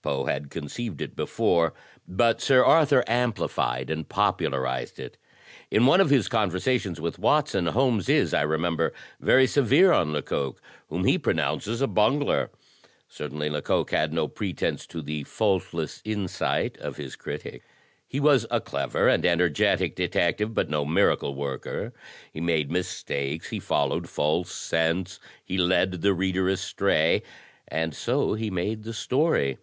Poe 0.00 0.26
had 0.26 0.48
conceived 0.48 1.02
it 1.02 1.16
before, 1.16 1.74
but 2.06 2.40
Sir 2.40 2.64
Arthur 2.64 3.02
amplified 3.08 3.90
and 3.90 4.08
popularized 4.08 5.00
it. 5.00 5.18
In 5.72 5.86
one 5.86 6.00
of 6.00 6.08
his 6.08 6.28
conversations 6.28 7.00
with 7.00 7.18
Watson, 7.18 7.66
Holmes 7.66 8.08
is, 8.08 8.32
I 8.32 8.42
remember, 8.42 8.92
very 9.20 9.48
severe 9.48 9.90
on 9.90 10.12
Lecoq, 10.12 10.62
whom 10.88 11.04
he 11.04 11.18
pronounces 11.18 11.82
*a 11.82 11.88
bungler.' 11.88 12.50
Certainly 13.08 13.50
Lecoq 13.50 13.90
had 13.90 14.12
no 14.12 14.28
pretence 14.28 14.86
to 14.86 15.02
the 15.02 15.24
faultless 15.24 16.00
insight 16.04 16.78
of 16.78 16.96
his 16.96 17.16
critic. 17.16 17.64
He 18.06 18.20
was 18.20 18.46
a 18.52 18.60
clever 18.60 19.08
and 19.08 19.24
DEDUCTION 19.24 19.38
97 19.40 19.40
energetic 19.72 19.96
detective, 19.96 20.54
but 20.54 20.70
no 20.70 20.84
miracle 20.84 21.34
worker. 21.34 21.92
He 22.32 22.40
made 22.40 22.70
mis 22.70 23.02
takes, 23.02 23.48
he 23.50 23.58
followed 23.58 24.08
false 24.08 24.52
scents, 24.54 25.18
he 25.44 25.58
led 25.58 26.02
the 26.02 26.14
reader 26.14 26.48
astray. 26.48 27.24
And 27.66 27.92
so 27.96 28.34
he 28.34 28.48
made 28.48 28.84
the 28.84 28.94
story. 28.94 29.58